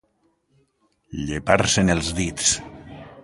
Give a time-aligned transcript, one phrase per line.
[1.27, 2.51] Llepar-se'n els dits.